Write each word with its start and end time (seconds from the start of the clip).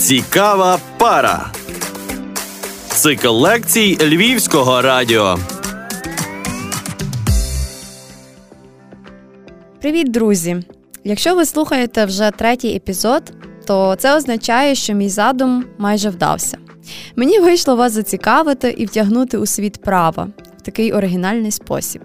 Цікава 0.00 0.78
пара. 0.98 1.52
Цикл 2.88 3.28
лекцій 3.28 3.98
Львівського 4.02 4.82
радіо. 4.82 5.38
Привіт, 9.80 10.10
друзі! 10.10 10.62
Якщо 11.04 11.34
ви 11.34 11.44
слухаєте 11.44 12.04
вже 12.04 12.30
третій 12.30 12.76
епізод, 12.76 13.32
то 13.66 13.96
це 13.98 14.16
означає, 14.16 14.74
що 14.74 14.94
мій 14.94 15.08
задум 15.08 15.64
майже 15.78 16.10
вдався. 16.10 16.58
Мені 17.16 17.38
вийшло 17.38 17.76
вас 17.76 17.92
зацікавити 17.92 18.70
і 18.70 18.86
втягнути 18.86 19.38
у 19.38 19.46
світ 19.46 19.82
права 19.82 20.28
в 20.58 20.62
такий 20.62 20.92
оригінальний 20.92 21.50
спосіб. 21.50 22.02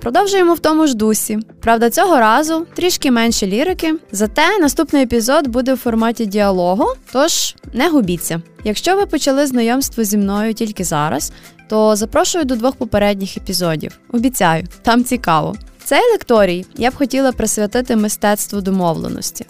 Продовжуємо 0.00 0.54
в 0.54 0.58
тому 0.58 0.86
ж 0.86 0.96
дусі. 0.96 1.38
Правда, 1.60 1.90
цього 1.90 2.20
разу 2.20 2.66
трішки 2.74 3.10
менше 3.10 3.46
лірики. 3.46 3.94
Зате 4.12 4.58
наступний 4.60 5.02
епізод 5.02 5.46
буде 5.46 5.74
в 5.74 5.76
форматі 5.76 6.26
діалогу, 6.26 6.86
тож 7.12 7.54
не 7.72 7.88
губіться. 7.88 8.42
Якщо 8.64 8.96
ви 8.96 9.06
почали 9.06 9.46
знайомство 9.46 10.04
зі 10.04 10.18
мною 10.18 10.54
тільки 10.54 10.84
зараз, 10.84 11.32
то 11.68 11.96
запрошую 11.96 12.44
до 12.44 12.56
двох 12.56 12.76
попередніх 12.76 13.36
епізодів. 13.36 13.98
Обіцяю, 14.12 14.66
там 14.82 15.04
цікаво. 15.04 15.56
Цей 15.84 16.00
лекторій 16.12 16.66
я 16.76 16.90
б 16.90 16.94
хотіла 16.94 17.32
присвятити 17.32 17.96
мистецтву 17.96 18.60
домовленості, 18.60 19.46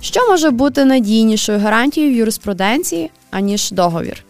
що 0.00 0.28
може 0.28 0.50
бути 0.50 0.84
надійнішою 0.84 1.58
гарантією 1.58 2.12
в 2.12 2.16
юриспруденції, 2.16 3.10
аніж 3.30 3.70
договір. 3.70 4.24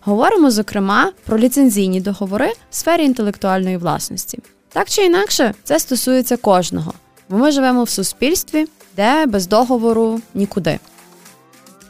Говоримо, 0.00 0.50
зокрема, 0.50 1.12
про 1.24 1.38
ліцензійні 1.38 2.00
договори 2.00 2.52
в 2.70 2.76
сфері 2.76 3.04
інтелектуальної 3.04 3.76
власності. 3.76 4.38
Так 4.76 4.88
чи 4.88 5.04
інакше, 5.04 5.54
це 5.64 5.78
стосується 5.78 6.36
кожного, 6.36 6.92
бо 7.28 7.36
ми 7.36 7.50
живемо 7.50 7.84
в 7.84 7.88
суспільстві, 7.88 8.66
де 8.96 9.26
без 9.26 9.48
договору 9.48 10.20
нікуди. 10.34 10.78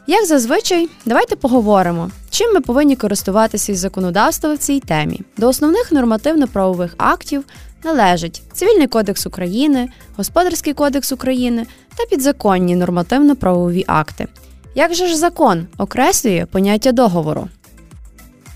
Як 0.07 0.25
зазвичай, 0.25 0.89
давайте 1.05 1.35
поговоримо, 1.35 2.11
чим 2.29 2.53
ми 2.53 2.61
повинні 2.61 2.95
користуватися 2.95 3.71
із 3.71 3.79
законодавства 3.79 4.53
в 4.53 4.57
цій 4.57 4.79
темі. 4.79 5.21
До 5.37 5.47
основних 5.47 5.91
нормативно-правових 5.91 6.93
актів 6.97 7.43
належать 7.83 8.41
Цивільний 8.53 8.87
кодекс 8.87 9.25
України, 9.25 9.89
Господарський 10.17 10.73
кодекс 10.73 11.11
України 11.11 11.65
та 11.97 12.05
підзаконні 12.05 12.75
нормативно-правові 12.75 13.83
акти. 13.87 14.27
Як 14.75 14.93
же 14.93 15.07
ж 15.07 15.17
закон 15.17 15.67
окреслює 15.77 16.47
поняття 16.51 16.91
договору? 16.91 17.47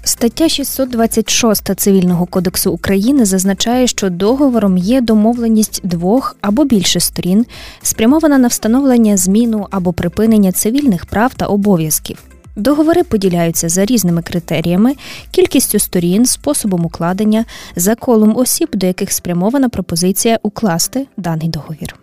Стаття 0.03 0.49
626 0.49 1.75
Цивільного 1.75 2.25
кодексу 2.25 2.71
України 2.71 3.25
зазначає, 3.25 3.87
що 3.87 4.09
договором 4.09 4.77
є 4.77 5.01
домовленість 5.01 5.81
двох 5.83 6.37
або 6.41 6.65
більше 6.65 6.99
сторін, 6.99 7.45
спрямована 7.81 8.37
на 8.37 8.47
встановлення 8.47 9.17
зміну 9.17 9.67
або 9.71 9.93
припинення 9.93 10.51
цивільних 10.51 11.05
прав 11.05 11.33
та 11.33 11.45
обов'язків. 11.45 12.23
Договори 12.55 13.03
поділяються 13.03 13.69
за 13.69 13.85
різними 13.85 14.21
критеріями, 14.21 14.95
кількістю 15.31 15.79
сторін, 15.79 16.25
способом 16.25 16.85
укладення, 16.85 17.45
за 17.75 17.95
колом 17.95 18.37
осіб, 18.37 18.69
до 18.73 18.85
яких 18.85 19.11
спрямована 19.11 19.69
пропозиція 19.69 20.39
укласти 20.43 21.07
даний 21.17 21.49
договір. 21.49 22.00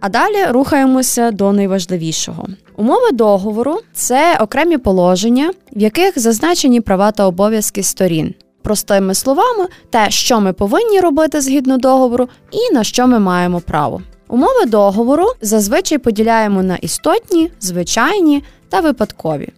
А 0.00 0.08
далі 0.08 0.46
рухаємося 0.50 1.30
до 1.30 1.52
найважливішого. 1.52 2.46
Умови 2.76 3.12
договору 3.12 3.78
це 3.92 4.38
окремі 4.40 4.78
положення, 4.78 5.50
в 5.76 5.80
яких 5.80 6.18
зазначені 6.18 6.80
права 6.80 7.10
та 7.10 7.26
обов'язки 7.26 7.82
сторін. 7.82 8.34
Простими 8.62 9.14
словами, 9.14 9.66
те, 9.90 10.10
що 10.10 10.40
ми 10.40 10.52
повинні 10.52 11.00
робити 11.00 11.40
згідно 11.40 11.78
договору, 11.78 12.28
і 12.50 12.74
на 12.74 12.84
що 12.84 13.06
ми 13.06 13.18
маємо 13.18 13.60
право. 13.60 14.02
Умови 14.28 14.64
договору 14.66 15.26
зазвичай 15.42 15.98
поділяємо 15.98 16.62
на 16.62 16.76
істотні, 16.76 17.50
звичайні 17.60 18.42
та 18.68 18.80
випадкові. 18.80 19.48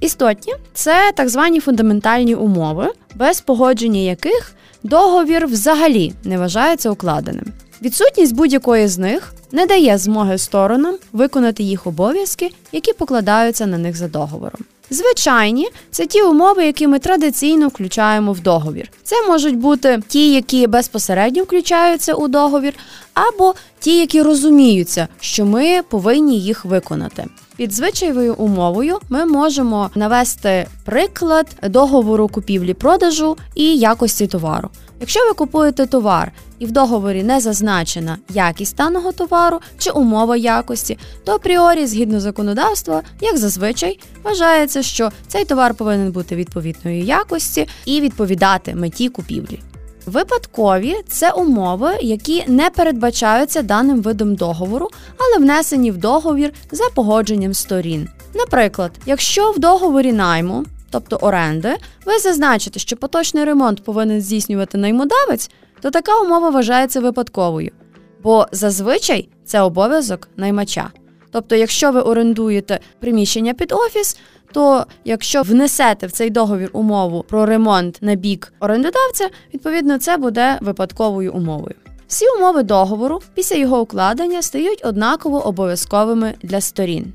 Істотні 0.00 0.54
це 0.74 1.12
так 1.14 1.28
звані 1.28 1.60
фундаментальні 1.60 2.34
умови, 2.34 2.88
без 3.14 3.40
погодження 3.40 4.00
яких 4.00 4.52
договір 4.82 5.46
взагалі 5.46 6.12
не 6.24 6.38
вважається 6.38 6.90
укладеним. 6.90 7.44
Відсутність 7.82 8.34
будь-якої 8.34 8.88
з 8.88 8.98
них 8.98 9.34
не 9.52 9.66
дає 9.66 9.98
змоги 9.98 10.38
сторонам 10.38 10.94
виконати 11.12 11.62
їх 11.62 11.86
обов'язки, 11.86 12.50
які 12.72 12.92
покладаються 12.92 13.66
на 13.66 13.78
них 13.78 13.96
за 13.96 14.08
договором. 14.08 14.60
Звичайні 14.90 15.68
це 15.90 16.06
ті 16.06 16.22
умови, 16.22 16.66
які 16.66 16.86
ми 16.86 16.98
традиційно 16.98 17.68
включаємо 17.68 18.32
в 18.32 18.40
договір. 18.40 18.90
Це 19.02 19.26
можуть 19.26 19.56
бути 19.56 20.02
ті, 20.08 20.32
які 20.32 20.66
безпосередньо 20.66 21.42
включаються 21.42 22.14
у 22.14 22.28
договір, 22.28 22.74
або 23.14 23.54
ті, 23.78 23.98
які 23.98 24.22
розуміються, 24.22 25.08
що 25.20 25.46
ми 25.46 25.82
повинні 25.82 26.40
їх 26.40 26.64
виконати. 26.64 27.24
Під 27.56 27.72
звичайною 27.72 28.34
умовою 28.34 28.98
ми 29.08 29.26
можемо 29.26 29.90
навести 29.94 30.66
приклад 30.84 31.56
договору 31.62 32.28
купівлі-продажу 32.28 33.36
і 33.54 33.76
якості 33.78 34.26
товару. 34.26 34.70
Якщо 35.00 35.20
ви 35.28 35.32
купуєте 35.32 35.86
товар 35.86 36.32
і 36.58 36.66
в 36.66 36.70
договорі 36.70 37.22
не 37.22 37.40
зазначена 37.40 38.18
якість 38.28 38.76
даного 38.76 39.12
товару 39.12 39.60
чи 39.78 39.90
умова 39.90 40.36
якості, 40.36 40.98
то 41.24 41.32
апріорі, 41.32 41.86
згідно 41.86 42.20
законодавства, 42.20 43.02
як 43.20 43.38
зазвичай, 43.38 43.98
вважається, 44.22 44.82
що 44.82 45.10
цей 45.26 45.44
товар 45.44 45.74
повинен 45.74 46.12
бути 46.12 46.36
відповідної 46.36 47.04
якості 47.04 47.68
і 47.84 48.00
відповідати 48.00 48.74
меті 48.74 49.08
купівлі. 49.08 49.60
Випадкові 50.06 50.96
це 51.08 51.30
умови, 51.30 51.90
які 52.00 52.44
не 52.46 52.70
передбачаються 52.70 53.62
даним 53.62 54.02
видом 54.02 54.34
договору, 54.34 54.88
але 55.18 55.44
внесені 55.44 55.90
в 55.90 55.96
договір 55.96 56.52
за 56.72 56.84
погодженням 56.94 57.54
сторін. 57.54 58.08
Наприклад, 58.34 58.90
якщо 59.06 59.50
в 59.50 59.58
договорі 59.58 60.12
найму, 60.12 60.64
тобто 60.90 61.16
оренди, 61.16 61.76
ви 62.04 62.18
зазначите, 62.18 62.78
що 62.80 62.96
поточний 62.96 63.44
ремонт 63.44 63.84
повинен 63.84 64.20
здійснювати 64.20 64.78
наймодавець, 64.78 65.50
то 65.80 65.90
така 65.90 66.20
умова 66.20 66.50
вважається 66.50 67.00
випадковою, 67.00 67.70
бо 68.22 68.46
зазвичай 68.52 69.28
це 69.44 69.60
обов'язок 69.60 70.28
наймача. 70.36 70.90
Тобто, 71.32 71.56
якщо 71.56 71.92
ви 71.92 72.00
орендуєте 72.00 72.80
приміщення 73.00 73.54
під 73.54 73.72
офіс, 73.72 74.18
то 74.52 74.86
якщо 75.04 75.42
внесете 75.42 76.06
в 76.06 76.12
цей 76.12 76.30
договір 76.30 76.70
умову 76.72 77.24
про 77.28 77.46
ремонт 77.46 77.98
на 78.00 78.14
бік 78.14 78.52
орендодавця, 78.60 79.28
відповідно 79.54 79.98
це 79.98 80.16
буде 80.16 80.58
випадковою 80.60 81.32
умовою. 81.32 81.74
Всі 82.08 82.24
умови 82.38 82.62
договору 82.62 83.20
після 83.34 83.56
його 83.56 83.80
укладення 83.80 84.42
стають 84.42 84.82
однаково 84.84 85.46
обов'язковими 85.46 86.34
для 86.42 86.60
сторін. 86.60 87.12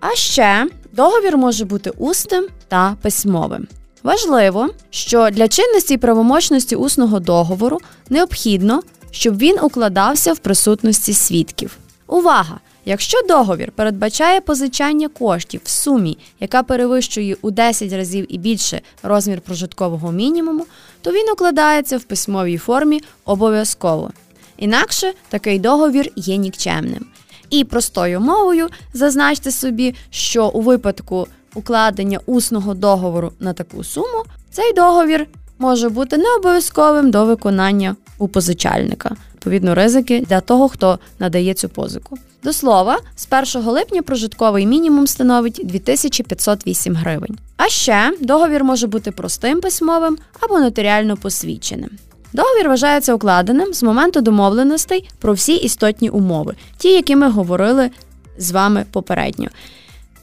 А 0.00 0.14
ще 0.14 0.68
договір 0.92 1.36
може 1.36 1.64
бути 1.64 1.90
усним 1.90 2.46
та 2.68 2.96
письмовим. 3.02 3.66
Важливо, 4.02 4.68
що 4.90 5.30
для 5.30 5.48
чинності 5.48 5.94
і 5.94 5.98
правомочності 5.98 6.76
усного 6.76 7.20
договору 7.20 7.78
необхідно, 8.10 8.82
щоб 9.10 9.38
він 9.38 9.58
укладався 9.62 10.32
в 10.32 10.38
присутності 10.38 11.12
свідків. 11.12 11.76
Увага! 12.06 12.60
Якщо 12.88 13.22
договір 13.28 13.72
передбачає 13.72 14.40
позичання 14.40 15.08
коштів 15.08 15.60
в 15.64 15.70
сумі, 15.70 16.18
яка 16.40 16.62
перевищує 16.62 17.36
у 17.42 17.50
10 17.50 17.92
разів 17.92 18.34
і 18.34 18.38
більше 18.38 18.80
розмір 19.02 19.40
прожиткового 19.40 20.12
мінімуму, 20.12 20.66
то 21.02 21.12
він 21.12 21.30
укладається 21.30 21.98
в 21.98 22.02
письмовій 22.02 22.58
формі 22.58 23.00
обов'язково. 23.24 24.10
Інакше 24.56 25.12
такий 25.28 25.58
договір 25.58 26.10
є 26.16 26.36
нікчемним. 26.36 27.06
І 27.50 27.64
простою 27.64 28.20
мовою 28.20 28.68
зазначте 28.94 29.50
собі, 29.50 29.94
що 30.10 30.48
у 30.48 30.60
випадку 30.60 31.28
укладення 31.54 32.20
усного 32.26 32.74
договору 32.74 33.32
на 33.40 33.52
таку 33.52 33.84
суму 33.84 34.24
цей 34.50 34.72
договір 34.72 35.26
може 35.58 35.88
бути 35.88 36.16
не 36.16 36.34
обов'язковим 36.34 37.10
до 37.10 37.24
виконання 37.24 37.96
у 38.18 38.28
позичальника. 38.28 39.16
Відповідно, 39.46 39.74
ризики 39.74 40.24
для 40.28 40.40
того, 40.40 40.68
хто 40.68 40.98
надає 41.18 41.54
цю 41.54 41.68
позику. 41.68 42.18
До 42.42 42.52
слова, 42.52 42.98
з 43.16 43.28
1 43.56 43.68
липня 43.68 44.02
прожитковий 44.02 44.66
мінімум 44.66 45.06
становить 45.06 45.60
2508 45.64 46.94
гривень. 46.94 47.38
А 47.56 47.68
ще 47.68 48.12
договір 48.20 48.64
може 48.64 48.86
бути 48.86 49.10
простим 49.10 49.60
письмовим 49.60 50.18
або 50.40 50.58
нотаріально 50.58 51.16
посвідченим. 51.16 51.90
Договір 52.32 52.68
вважається 52.68 53.14
укладеним 53.14 53.74
з 53.74 53.82
моменту 53.82 54.20
домовленостей 54.20 55.08
про 55.18 55.32
всі 55.32 55.54
істотні 55.54 56.08
умови, 56.08 56.54
ті, 56.78 56.88
які 56.88 57.16
ми 57.16 57.30
говорили 57.30 57.90
з 58.38 58.50
вами 58.50 58.84
попередньо. 58.92 59.48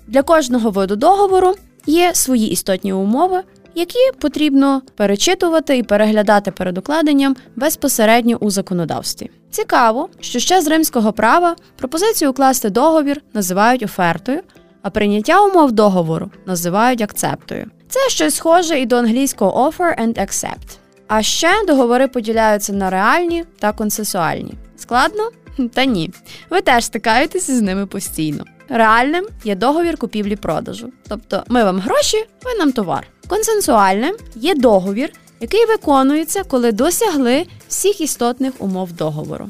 Для 0.08 0.22
кожного 0.22 0.70
виду 0.70 0.96
договору 0.96 1.56
є 1.86 2.12
свої 2.14 2.48
істотні 2.52 2.94
умови, 2.94 3.42
які 3.76 4.00
потрібно 4.20 4.82
перечитувати 4.96 5.78
і 5.78 5.84
переглядати 5.84 6.52
перед 6.52 6.78
укладенням 6.78 7.36
безпосередньо 7.56 8.38
у 8.38 8.50
законодавстві. 8.50 9.30
Цікаво, 9.52 10.10
що 10.20 10.40
ще 10.40 10.62
з 10.62 10.68
римського 10.68 11.14
права 11.14 11.56
пропозицію 11.78 12.32
укласти 12.32 12.70
договір 12.70 13.22
називають 13.34 13.84
офертою, 13.84 14.42
а 14.82 14.90
прийняття 14.90 15.42
умов 15.42 15.72
договору 15.72 16.32
називають 16.46 17.02
акцептою. 17.02 17.66
Це 17.90 18.00
щось 18.10 18.36
схоже 18.36 18.80
і 18.80 18.86
до 18.86 18.96
англійського 18.96 19.70
offer 19.70 20.02
and 20.02 20.20
accept. 20.20 20.78
А 21.08 21.22
ще 21.24 21.66
договори 21.68 22.08
поділяються 22.08 22.74
на 22.74 22.90
реальні 22.90 23.46
та 23.60 23.72
консесуальні. 23.72 24.54
Складно? 24.78 25.30
Та 25.74 25.86
ні. 25.86 26.12
Ви 26.50 26.62
теж 26.62 26.86
стикаєтеся 26.86 27.56
з 27.56 27.62
ними 27.62 27.86
постійно. 27.86 28.44
Реальним 28.70 29.28
є 29.44 29.56
договір 29.56 29.98
купівлі-продажу. 29.98 30.90
Тобто 31.10 31.44
ми 31.48 31.64
вам 31.64 31.80
гроші, 31.80 32.18
ви 32.46 32.56
нам 32.60 32.72
товар. 32.72 33.08
Консенсуальним 33.28 34.16
є 34.36 34.56
договір, 34.56 35.14
який 35.40 35.66
виконується, 35.66 36.44
коли 36.44 36.72
досягли 36.72 37.46
всіх 37.68 38.02
істотних 38.02 38.54
умов 38.60 38.92
договору. 38.92 39.50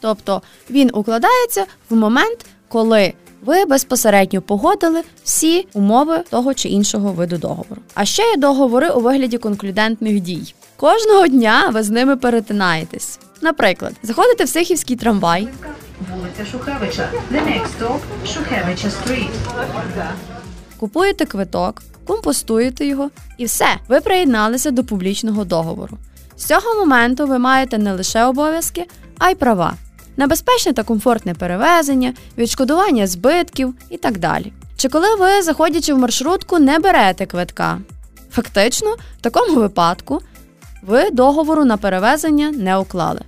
Тобто 0.00 0.42
він 0.70 0.90
укладається 0.94 1.64
в 1.90 1.96
момент, 1.96 2.46
коли 2.68 3.12
ви 3.44 3.64
безпосередньо 3.64 4.42
погодили 4.42 5.02
всі 5.24 5.66
умови 5.72 6.24
того 6.30 6.54
чи 6.54 6.68
іншого 6.68 7.12
виду 7.12 7.36
договору. 7.36 7.80
А 7.94 8.04
ще 8.04 8.22
є 8.22 8.36
договори 8.36 8.90
у 8.90 9.00
вигляді 9.00 9.38
конклюдентних 9.38 10.20
дій. 10.20 10.54
Кожного 10.76 11.26
дня 11.26 11.70
ви 11.72 11.82
з 11.82 11.90
ними 11.90 12.16
перетинаєтесь. 12.16 13.18
Наприклад, 13.40 13.92
заходите 14.02 14.44
в 14.44 14.48
Сихівський 14.48 14.96
трамвай. 14.96 15.48
Вулиця 16.10 16.52
Шухевича. 16.52 17.08
The 17.32 17.46
next 17.46 17.68
stop– 17.78 17.98
Шухевича 18.26 18.88
Street. 18.88 20.35
Купуєте 20.80 21.26
квиток, 21.26 21.82
компостуєте 22.06 22.86
його, 22.86 23.10
і 23.38 23.44
все, 23.44 23.66
ви 23.88 24.00
приєдналися 24.00 24.70
до 24.70 24.84
публічного 24.84 25.44
договору. 25.44 25.98
З 26.36 26.44
цього 26.44 26.74
моменту 26.74 27.26
ви 27.26 27.38
маєте 27.38 27.78
не 27.78 27.92
лише 27.92 28.24
обов'язки, 28.24 28.84
а 29.18 29.30
й 29.30 29.34
права 29.34 29.74
на 30.16 30.26
безпечне 30.26 30.72
та 30.72 30.82
комфортне 30.82 31.34
перевезення, 31.34 32.14
відшкодування 32.38 33.06
збитків 33.06 33.74
і 33.90 33.96
так 33.96 34.18
далі. 34.18 34.52
Чи 34.76 34.88
коли 34.88 35.14
ви, 35.14 35.42
заходячи 35.42 35.94
в 35.94 35.98
маршрутку, 35.98 36.58
не 36.58 36.78
берете 36.78 37.26
квитка? 37.26 37.80
Фактично, 38.30 38.96
в 39.18 39.22
такому 39.22 39.60
випадку 39.60 40.20
ви 40.82 41.10
договору 41.10 41.64
на 41.64 41.76
перевезення 41.76 42.50
не 42.50 42.76
уклали. 42.76 43.20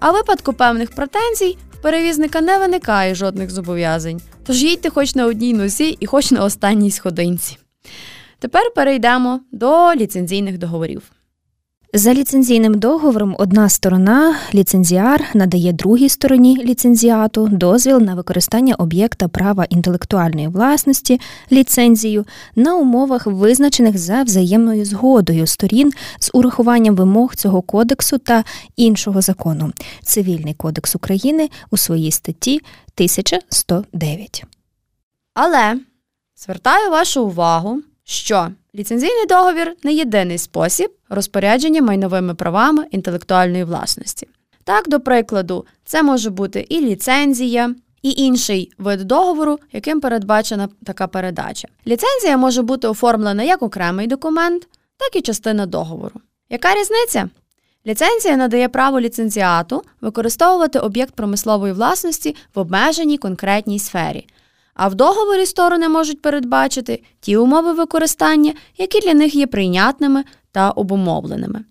А 0.00 0.10
в 0.10 0.14
випадку 0.14 0.52
певних 0.52 0.90
претензій 0.90 1.58
перевізника 1.86 2.40
не 2.40 2.58
виникає 2.58 3.14
жодних 3.14 3.50
зобов'язань, 3.50 4.20
тож 4.46 4.62
їдьте 4.62 4.90
хоч 4.90 5.14
на 5.14 5.26
одній 5.26 5.54
носі 5.54 5.96
і 6.00 6.06
хоч 6.06 6.30
на 6.30 6.44
останній 6.44 6.90
сходинці. 6.90 7.58
Тепер 8.38 8.74
перейдемо 8.74 9.40
до 9.52 9.94
ліцензійних 9.94 10.58
договорів. 10.58 11.02
За 11.96 12.14
ліцензійним 12.14 12.78
договором 12.78 13.36
одна 13.38 13.68
сторона, 13.68 14.36
ліцензіар, 14.54 15.24
надає 15.34 15.72
другій 15.72 16.08
стороні 16.08 16.56
ліцензіату 16.64 17.48
дозвіл 17.48 17.98
на 17.98 18.14
використання 18.14 18.74
об'єкта 18.74 19.28
права 19.28 19.64
інтелектуальної 19.64 20.48
власності 20.48 21.20
ліцензію 21.52 22.24
на 22.56 22.76
умовах, 22.76 23.26
визначених 23.26 23.98
за 23.98 24.22
взаємною 24.22 24.84
згодою 24.84 25.46
сторін 25.46 25.92
з 26.18 26.30
урахуванням 26.32 26.96
вимог 26.96 27.34
цього 27.34 27.62
кодексу 27.62 28.18
та 28.18 28.44
іншого 28.76 29.20
закону. 29.20 29.72
Цивільний 30.02 30.54
кодекс 30.54 30.96
України 30.96 31.50
у 31.70 31.76
своїй 31.76 32.12
статті 32.12 32.54
1109. 32.54 34.44
Але 35.34 35.76
звертаю 36.36 36.90
вашу 36.90 37.24
увагу, 37.24 37.82
що 38.04 38.48
ліцензійний 38.76 39.26
договір 39.28 39.76
не 39.82 39.94
єдиний 39.94 40.38
спосіб 40.38 40.90
розпорядження 41.08 41.82
майновими 41.82 42.34
правами 42.34 42.86
інтелектуальної 42.90 43.64
власності. 43.64 44.28
Так, 44.64 44.88
до 44.88 45.00
прикладу, 45.00 45.66
це 45.84 46.02
може 46.02 46.30
бути 46.30 46.66
і 46.68 46.80
ліцензія, 46.80 47.74
і 48.02 48.10
інший 48.10 48.72
вид 48.78 49.00
договору, 49.00 49.58
яким 49.72 50.00
передбачена 50.00 50.68
така 50.84 51.06
передача. 51.06 51.68
Ліцензія 51.86 52.36
може 52.36 52.62
бути 52.62 52.88
оформлена 52.88 53.42
як 53.42 53.62
окремий 53.62 54.06
документ, 54.06 54.68
так 54.96 55.16
і 55.16 55.20
частина 55.20 55.66
договору. 55.66 56.20
Яка 56.50 56.74
різниця? 56.74 57.28
Ліцензія 57.86 58.36
надає 58.36 58.68
право 58.68 59.00
ліцензіату 59.00 59.82
використовувати 60.00 60.78
об'єкт 60.78 61.14
промислової 61.14 61.72
власності 61.72 62.36
в 62.54 62.58
обмеженій 62.58 63.18
конкретній 63.18 63.78
сфері, 63.78 64.26
а 64.76 64.88
в 64.88 64.94
договорі 64.94 65.46
сторони 65.46 65.88
можуть 65.88 66.22
передбачити 66.22 67.02
ті 67.20 67.36
умови 67.36 67.72
використання, 67.72 68.52
які 68.78 69.00
для 69.00 69.14
них 69.14 69.34
є 69.34 69.46
прийнятними 69.46 70.24
та 70.52 70.70
обумовленими. 70.70 71.64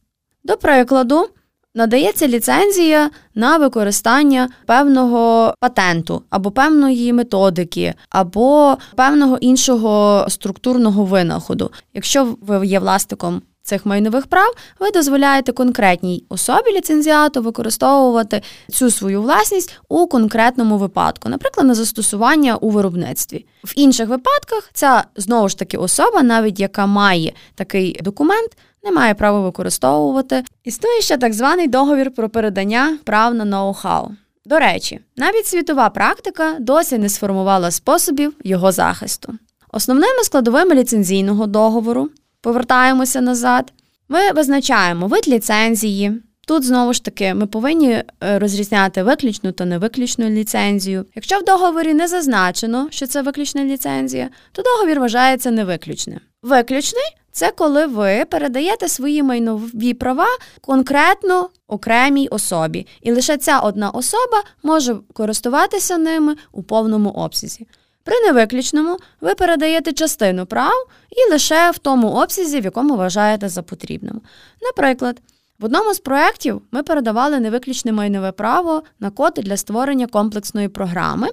До 0.43 0.57
прикладу, 0.57 1.27
надається 1.75 2.27
ліцензія 2.27 3.09
на 3.35 3.57
використання 3.57 4.49
певного 4.65 5.53
патенту 5.59 6.23
або 6.29 6.51
певної 6.51 7.13
методики, 7.13 7.93
або 8.09 8.77
певного 8.95 9.37
іншого 9.37 10.25
структурного 10.29 11.05
винаходу. 11.05 11.71
Якщо 11.93 12.35
ви 12.41 12.67
є 12.67 12.79
власником 12.79 13.41
цих 13.65 13.85
майнових 13.85 14.27
прав, 14.27 14.53
ви 14.79 14.91
дозволяєте 14.91 15.51
конкретній 15.51 16.25
особі 16.29 16.71
ліцензіату 16.71 17.41
використовувати 17.41 18.41
цю 18.69 18.91
свою 18.91 19.21
власність 19.21 19.79
у 19.89 20.07
конкретному 20.07 20.77
випадку, 20.77 21.29
наприклад, 21.29 21.67
на 21.67 21.75
застосування 21.75 22.55
у 22.55 22.69
виробництві. 22.69 23.45
В 23.63 23.73
інших 23.75 24.09
випадках 24.09 24.69
ця 24.73 25.03
знову 25.15 25.49
ж 25.49 25.59
таки 25.59 25.77
особа, 25.77 26.23
навіть 26.23 26.59
яка 26.59 26.85
має 26.85 27.33
такий 27.55 27.99
документ, 28.01 28.57
не 28.83 28.91
має 28.91 29.13
права 29.13 29.41
використовувати. 29.41 30.43
Існує 30.63 31.01
ще 31.01 31.17
так 31.17 31.33
званий 31.33 31.67
договір 31.67 32.11
про 32.11 32.29
передання 32.29 32.97
прав 33.03 33.33
на 33.33 33.45
ноу-хау. 33.45 34.09
До 34.45 34.59
речі, 34.59 34.99
навіть 35.17 35.47
світова 35.47 35.89
практика 35.89 36.55
досі 36.59 36.97
не 36.97 37.09
сформувала 37.09 37.71
способів 37.71 38.33
його 38.43 38.71
захисту. 38.71 39.33
Основними 39.71 40.23
складовими 40.23 40.75
ліцензійного 40.75 41.47
договору 41.47 42.09
повертаємося 42.45 43.21
назад. 43.21 43.73
Ми 44.09 44.31
визначаємо 44.31 45.07
вид 45.07 45.27
ліцензії. 45.27 46.21
Тут 46.47 46.63
знову 46.63 46.93
ж 46.93 47.03
таки 47.03 47.33
ми 47.33 47.47
повинні 47.47 47.91
е, 47.91 48.39
розрізняти 48.39 49.03
виключну 49.03 49.51
та 49.51 49.65
невиключну 49.65 50.29
ліцензію. 50.29 51.05
Якщо 51.15 51.39
в 51.39 51.43
договорі 51.43 51.93
не 51.93 52.07
зазначено, 52.07 52.87
що 52.91 53.07
це 53.07 53.21
виключна 53.21 53.63
ліцензія, 53.63 54.29
то 54.51 54.61
договір 54.61 54.99
вважається 54.99 55.51
невиключним. 55.51 56.19
Виключний 56.43 57.15
це 57.31 57.51
коли 57.51 57.85
ви 57.85 58.25
передаєте 58.25 58.87
свої 58.87 59.23
майнові 59.23 59.93
права 59.93 60.27
конкретно 60.61 61.49
окремій 61.67 62.27
особі, 62.27 62.87
і 63.01 63.11
лише 63.11 63.37
ця 63.37 63.59
одна 63.59 63.89
особа 63.89 64.43
може 64.63 64.95
користуватися 65.13 65.97
ними 65.97 66.35
у 66.51 66.63
повному 66.63 67.09
обсязі. 67.09 67.67
При 68.05 68.19
невиключному 68.19 68.97
ви 69.21 69.35
передаєте 69.35 69.93
частину 69.93 70.45
прав 70.45 70.87
і 71.09 71.31
лише 71.31 71.71
в 71.71 71.77
тому 71.77 72.07
обсязі, 72.09 72.61
в 72.61 72.63
якому 72.63 72.95
вважаєте 72.95 73.49
за 73.49 73.63
потрібним. 73.63 74.21
Наприклад, 74.61 75.21
в 75.59 75.65
одному 75.65 75.93
з 75.93 75.99
проєктів 75.99 76.61
ми 76.71 76.83
передавали 76.83 77.39
невиключне 77.39 77.91
майнове 77.91 78.31
право 78.31 78.83
на 78.99 79.09
код 79.09 79.33
для 79.37 79.57
створення 79.57 80.07
комплексної 80.07 80.67
програми, 80.67 81.27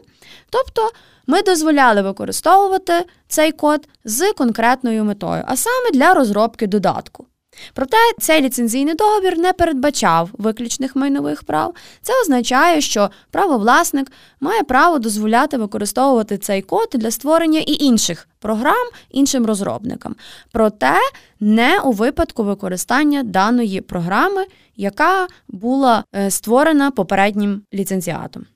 тобто 0.51 0.91
ми 1.27 1.43
дозволяли 1.43 2.03
використовувати 2.03 3.07
цей 3.29 3.53
код 3.53 3.89
з 4.05 4.33
конкретною 4.33 5.05
метою, 5.05 5.45
а 5.47 5.57
саме 5.57 5.91
для 5.93 6.15
розробки 6.15 6.67
додатку. 6.67 7.27
Проте 7.75 7.97
цей 8.21 8.41
ліцензійний 8.41 8.95
договір 8.95 9.39
не 9.39 9.53
передбачав 9.53 10.31
виключних 10.33 10.97
майнових 10.97 11.43
прав. 11.43 11.75
Це 12.03 12.13
означає, 12.23 12.81
що 12.81 13.11
правовласник 13.31 14.13
має 14.41 14.63
право 14.63 14.99
дозволяти 14.99 15.57
використовувати 15.57 16.39
цей 16.39 16.63
код 16.63 16.89
для 16.93 17.11
створення 17.11 17.61
і 17.61 17.85
інших 17.85 18.29
програм 18.39 18.87
іншим 19.11 19.47
розробникам. 19.47 20.17
Проте 20.53 20.97
не 21.41 21.81
у 21.81 21.93
випадку 21.93 22.45
використання 22.45 23.23
даної 23.23 23.81
програми, 23.81 24.45
яка 24.77 25.27
була 25.49 26.05
е, 26.15 26.31
створена 26.31 26.91
попереднім 26.91 27.63
ліцензіатом. 27.75 28.47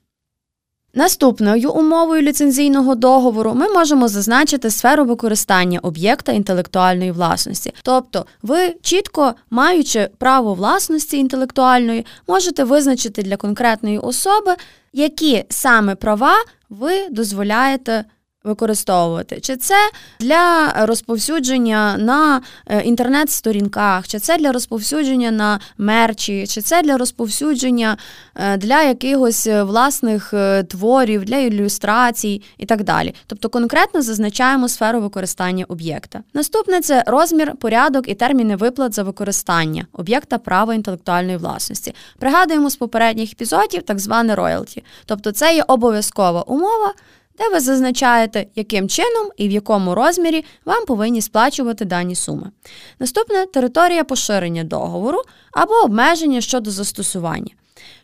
Наступною 0.97 1.71
умовою 1.71 2.21
ліцензійного 2.21 2.95
договору 2.95 3.53
ми 3.55 3.69
можемо 3.69 4.07
зазначити 4.07 4.69
сферу 4.69 5.05
використання 5.05 5.79
об'єкта 5.79 6.31
інтелектуальної 6.31 7.11
власності. 7.11 7.73
Тобто, 7.83 8.25
ви 8.41 8.75
чітко 8.81 9.33
маючи 9.49 10.09
право 10.17 10.53
власності 10.53 11.17
інтелектуальної, 11.17 12.05
можете 12.27 12.63
визначити 12.63 13.21
для 13.23 13.37
конкретної 13.37 13.97
особи, 13.97 14.55
які 14.93 15.45
саме 15.49 15.95
права 15.95 16.33
ви 16.69 17.07
дозволяєте 17.09 18.05
використовувати. 18.47 19.39
Чи 19.41 19.57
це 19.57 19.75
для 20.19 20.73
розповсюдження 20.85 21.97
на 21.97 22.41
е, 22.67 22.81
інтернет-сторінках, 22.81 24.07
чи 24.07 24.19
це 24.19 24.37
для 24.37 24.51
розповсюдження 24.51 25.31
на 25.31 25.59
мерчі, 25.77 26.47
чи 26.47 26.61
це 26.61 26.81
для 26.81 26.97
розповсюдження 26.97 27.97
е, 28.35 28.57
для 28.57 28.83
якихось 28.83 29.47
е, 29.47 29.63
власних 29.63 30.33
творів, 30.67 31.25
для 31.25 31.37
ілюстрацій 31.37 32.41
і 32.57 32.65
так 32.65 32.83
далі. 32.83 33.13
Тобто 33.27 33.49
конкретно 33.49 34.01
зазначаємо 34.01 34.67
сферу 34.67 35.01
використання 35.01 35.65
об'єкта. 35.67 36.23
Наступне 36.33 36.81
це 36.81 37.03
розмір, 37.07 37.55
порядок 37.55 38.09
і 38.09 38.13
терміни 38.13 38.55
виплат 38.55 38.93
за 38.93 39.03
використання 39.03 39.85
об'єкта 39.93 40.37
права 40.37 40.73
інтелектуальної 40.73 41.37
власності. 41.37 41.93
Пригадуємо 42.19 42.69
з 42.69 42.75
попередніх 42.75 43.31
епізодів 43.31 43.83
так 43.83 43.99
зване 43.99 44.35
роялті. 44.35 44.83
Тобто 45.05 45.31
це 45.31 45.55
є 45.55 45.63
обов'язкова 45.67 46.41
умова 46.41 46.93
де 47.37 47.49
ви 47.49 47.59
зазначаєте, 47.59 48.47
яким 48.55 48.89
чином 48.89 49.29
і 49.37 49.47
в 49.47 49.51
якому 49.51 49.95
розмірі 49.95 50.45
вам 50.65 50.85
повинні 50.85 51.21
сплачувати 51.21 51.85
дані 51.85 52.15
суми. 52.15 52.51
Наступне 52.99 53.45
територія 53.45 54.03
поширення 54.03 54.63
договору 54.63 55.21
або 55.51 55.73
обмеження 55.73 56.41
щодо 56.41 56.71
застосування. 56.71 57.51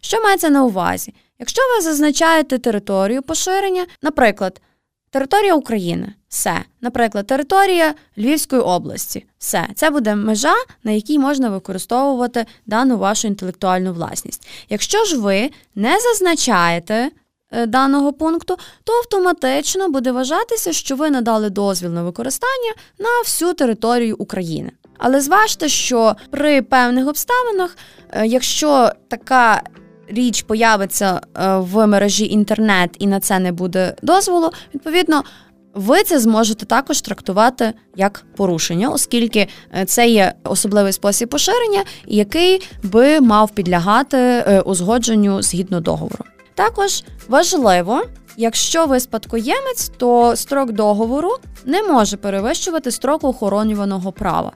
Що 0.02 0.22
мається 0.22 0.50
на 0.50 0.64
увазі? 0.64 1.14
Якщо 1.40 1.62
ви 1.76 1.82
зазначаєте 1.82 2.58
територію 2.58 3.22
поширення, 3.22 3.86
наприклад, 4.02 4.62
Територія 5.14 5.56
України 5.56 6.14
все. 6.30 6.64
Наприклад, 6.82 7.28
територія 7.28 7.94
Львівської 8.18 8.62
області. 8.62 9.26
Все. 9.38 9.68
Це 9.76 9.90
буде 9.90 10.16
межа, 10.16 10.54
на 10.84 10.92
якій 10.92 11.20
можна 11.20 11.50
використовувати 11.50 12.46
дану 12.66 12.98
вашу 12.98 13.28
інтелектуальну 13.28 13.94
власність. 13.94 14.48
Якщо 14.70 15.06
ж 15.06 15.18
ви 15.18 15.50
не 15.76 16.00
зазначаєте 16.00 17.12
даного 17.68 18.14
пункту, 18.14 18.58
то 18.84 18.94
автоматично 18.94 19.90
буде 19.90 20.12
вважатися, 20.12 20.74
що 20.74 20.96
ви 20.96 21.10
надали 21.10 21.50
дозвіл 21.50 21.92
на 21.92 22.04
використання 22.04 22.74
на 23.00 23.10
всю 23.24 23.54
територію 23.54 24.16
України. 24.20 24.72
Але 24.98 25.22
зважте, 25.22 25.70
що 25.70 26.16
при 26.32 26.62
певних 26.62 27.08
обставинах, 27.08 27.78
е, 28.12 28.28
якщо 28.28 28.92
така 29.08 29.62
річ 30.08 30.42
появиться 30.42 31.22
е, 31.38 31.58
в 31.58 31.88
мережі 31.88 32.26
інтернет 32.26 32.90
і 33.00 33.08
на 33.08 33.20
це 33.20 33.40
не 33.40 33.52
буде 33.52 33.96
дозволу, 34.02 34.50
відповідно. 34.76 35.24
Ви 35.74 36.04
це 36.04 36.20
зможете 36.20 36.66
також 36.66 37.02
трактувати 37.02 37.74
як 37.96 38.26
порушення, 38.36 38.90
оскільки 38.90 39.48
е, 39.76 39.86
це 39.86 40.08
є 40.08 40.34
особливий 40.44 40.94
спосіб 40.94 41.30
поширення, 41.30 41.84
який 42.08 42.62
би 42.84 43.22
мав 43.22 43.52
підлягати 43.52 44.18
е, 44.18 44.62
узгодженню 44.62 45.42
згідно 45.42 45.82
договору. 45.82 46.26
Також 46.56 47.04
важливо, 47.28 48.04
якщо 48.38 48.86
ви 48.86 49.00
спадкоємець, 49.00 49.92
то 49.98 50.36
строк 50.36 50.72
договору 50.72 51.32
не 51.66 51.84
може 51.84 52.18
перевищувати 52.18 52.92
строку 52.92 53.28
охоронюваного 53.28 54.12
права. 54.12 54.52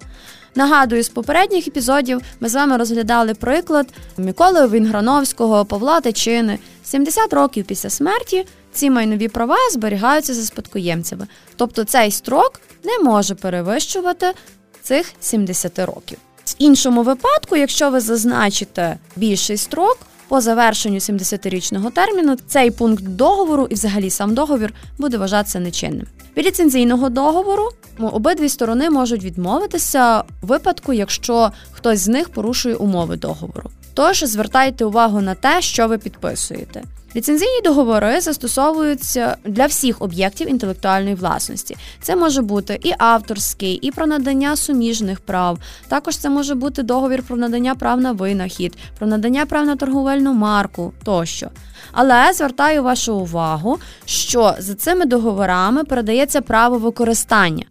Нагадую, 0.56 1.04
з 1.04 1.10
попередніх 1.10 1.68
епізодів 1.68 2.22
ми 2.40 2.50
з 2.50 2.56
вами 2.56 2.78
розглядали 2.78 3.34
приклад 3.34 3.94
Миколи 4.18 4.68
Вінграновського, 4.68 5.66
Павла 5.66 6.02
Тичини. 6.02 6.60
70 6.84 7.34
років 7.34 7.66
після 7.66 7.90
смерті 7.90 8.46
ці 8.72 8.90
майнові 8.90 9.28
права 9.28 9.58
зберігаються 9.72 10.34
за 10.34 10.42
спадкоємцями. 10.42 11.28
Тобто 11.56 11.84
цей 11.84 12.12
строк 12.12 12.62
не 12.84 13.00
може 13.00 13.36
перевищувати 13.36 14.34
цих 14.82 15.14
70 15.20 15.80
років. 15.80 16.18
В 16.46 16.56
іншому 16.58 17.04
випадку, 17.04 17.56
якщо 17.56 17.90
ви 17.90 18.00
зазначите 18.00 18.98
більший 19.16 19.58
строк, 19.58 19.98
по 20.28 20.42
завершенню 20.42 20.98
70-річного 20.98 21.90
терміну 21.90 22.38
цей 22.48 22.72
пункт 22.72 23.04
договору 23.04 23.68
і 23.70 23.74
взагалі 23.74 24.10
сам 24.10 24.34
договір 24.34 24.74
буде 24.98 25.18
вважатися 25.18 25.60
нечинним. 25.60 26.08
Від 26.38 26.46
ліцензійного 26.46 27.10
договору 27.10 27.70
обидві 28.00 28.50
сторони 28.50 28.90
можуть 28.90 29.24
відмовитися 29.24 30.24
в 30.42 30.48
випадку, 30.48 30.94
якщо 30.94 31.52
хтось 31.72 32.00
з 32.00 32.08
них 32.08 32.30
порушує 32.30 32.76
умови 32.76 33.18
договору. 33.18 33.70
Тож 33.98 34.24
звертайте 34.24 34.86
увагу 34.86 35.22
на 35.22 35.36
те, 35.36 35.62
що 35.62 35.88
ви 35.88 35.98
підписуєте. 35.98 36.84
Ліцензійні 37.16 37.62
договори 37.64 38.22
застосовуються 38.22 39.38
для 39.46 39.66
всіх 39.66 40.02
об'єктів 40.02 40.50
інтелектуальної 40.50 41.16
власності. 41.16 41.78
Це 42.02 42.16
може 42.16 42.42
бути 42.42 42.80
і 42.84 42.94
авторський, 42.98 43.74
і 43.74 43.92
про 43.92 44.08
надання 44.08 44.56
суміжних 44.56 45.20
прав. 45.20 45.60
Також 45.88 46.18
це 46.18 46.30
може 46.30 46.56
бути 46.56 46.84
договір 46.84 47.24
про 47.24 47.38
надання 47.38 47.76
прав 47.76 48.02
на 48.02 48.12
винахід, 48.12 48.78
про 48.98 49.08
надання 49.08 49.46
прав 49.46 49.66
на 49.66 49.76
торговельну 49.76 50.34
марку 50.34 50.94
тощо. 51.04 51.50
Але 51.92 52.34
звертаю 52.34 52.84
вашу 52.84 53.16
увагу, 53.16 53.80
що 54.06 54.56
за 54.60 54.76
цими 54.76 55.06
договорами 55.06 55.84
передається 55.84 56.42
право 56.42 56.78
використання, 56.78 57.66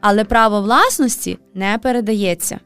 але 0.00 0.24
право 0.24 0.60
власності 0.60 1.38
не 1.54 1.78
передається. 1.82 2.60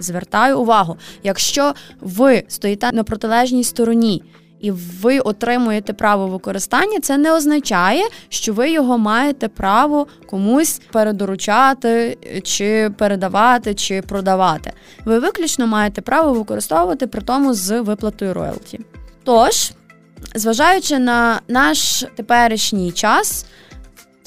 Звертаю 0.00 0.60
увагу, 0.60 0.96
якщо 1.22 1.74
ви 2.00 2.44
стоїте 2.48 2.92
на 2.92 3.04
протилежній 3.04 3.64
стороні 3.64 4.22
і 4.60 4.70
ви 4.70 5.18
отримуєте 5.18 5.92
право 5.92 6.26
використання, 6.26 7.00
це 7.00 7.18
не 7.18 7.32
означає, 7.32 8.02
що 8.28 8.52
ви 8.52 8.70
його 8.70 8.98
маєте 8.98 9.48
право 9.48 10.06
комусь 10.26 10.80
передоручати, 10.92 12.18
чи 12.42 12.90
передавати, 12.98 13.74
чи 13.74 14.02
продавати. 14.02 14.72
Ви 15.04 15.18
виключно 15.18 15.66
маєте 15.66 16.00
право 16.00 16.32
використовувати 16.32 17.06
при 17.06 17.22
тому 17.22 17.54
з 17.54 17.80
виплатою 17.80 18.34
роялті. 18.34 18.80
Тож, 19.24 19.72
зважаючи 20.34 20.98
на 20.98 21.40
наш 21.48 22.04
теперішній 22.16 22.92
час. 22.92 23.46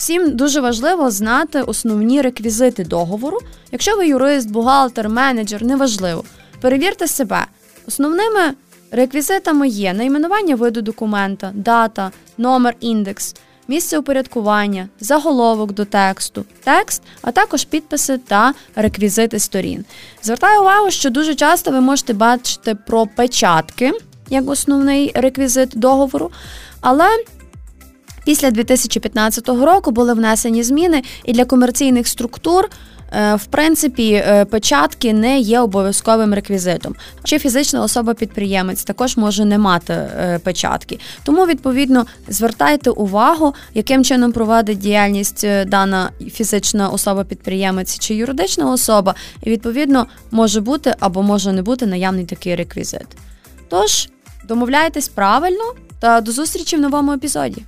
Всім 0.04 0.36
дуже 0.36 0.62
важливо 0.62 1.12
знати 1.12 1.62
основні 1.62 2.22
реквізити 2.22 2.84
договору. 2.84 3.38
Якщо 3.72 3.98
ви 3.98 4.08
юрист, 4.08 4.52
бухгалтер, 4.52 5.10
менеджер, 5.10 5.64
неважливо. 5.64 6.24
Перевірте 6.62 7.08
себе. 7.08 7.46
Основними 7.88 8.54
Реквізитами 8.92 9.68
є 9.68 9.94
найменування 9.94 10.56
виду 10.56 10.82
документа, 10.82 11.52
дата, 11.54 12.12
номер 12.38 12.76
індекс, 12.80 13.36
місце 13.68 13.98
упорядкування, 13.98 14.90
заголовок 15.00 15.72
до 15.74 15.86
тексту, 15.86 16.46
текст, 16.64 17.02
а 17.22 17.32
також 17.32 17.66
підписи 17.66 18.18
та 18.18 18.54
реквізити 18.76 19.40
сторін. 19.40 19.86
Звертаю 20.24 20.62
увагу, 20.62 20.92
що 20.92 21.10
дуже 21.10 21.36
часто 21.36 21.72
ви 21.72 21.82
можете 21.82 22.14
бачити 22.14 22.76
про 22.76 23.08
печатки 23.08 23.94
як 24.30 24.50
основний 24.50 25.12
реквізит 25.16 25.70
договору, 25.76 26.32
але 26.82 27.06
після 28.26 28.52
2015 28.52 29.50
року 29.50 29.92
були 29.92 30.14
внесені 30.14 30.64
зміни 30.64 31.04
і 31.26 31.34
для 31.34 31.46
комерційних 31.46 32.08
структур. 32.08 32.70
Е, 33.16 33.36
в 33.36 33.46
принципі, 33.46 34.12
е, 34.14 34.46
печатки 34.46 35.14
не 35.14 35.40
є 35.40 35.60
обов'язковим 35.60 36.34
реквізитом. 36.34 36.96
Чи 37.24 37.40
фізична 37.40 37.84
особа-підприємець 37.84 38.84
також 38.84 39.18
може 39.18 39.46
не 39.46 39.58
мати 39.58 39.94
е, 39.94 40.40
печатки. 40.44 41.00
Тому, 41.24 41.46
відповідно, 41.46 42.06
звертайте 42.28 42.90
увагу, 42.90 43.54
яким 43.74 44.04
чином 44.04 44.32
проводить 44.32 44.80
діяльність 44.80 45.48
дана 45.68 46.10
фізична 46.32 46.90
особа-підприємець 46.90 48.00
чи 48.00 48.16
юридична 48.16 48.72
особа, 48.72 49.16
і 49.44 49.50
відповідно 49.50 50.08
може 50.32 50.62
бути 50.62 50.96
або 51.00 51.24
може 51.24 51.52
не 51.52 51.62
бути 51.62 51.86
наявний 51.86 52.26
такий 52.26 52.56
реквізит. 52.56 53.08
Тож, 53.70 54.10
домовляйтесь 54.48 55.08
правильно 55.08 55.64
та 56.00 56.22
до 56.22 56.32
зустрічі 56.32 56.76
в 56.76 56.80
новому 56.80 57.12
епізоді. 57.12 57.64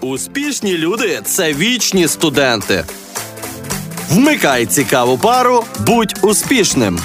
Успішні 0.00 0.78
люди 0.78 1.20
це 1.24 1.52
вічні 1.52 2.08
студенти. 2.08 2.84
Вмикай 4.10 4.66
цікаву 4.66 5.18
пару, 5.18 5.64
будь 5.86 6.14
успішним. 6.22 7.00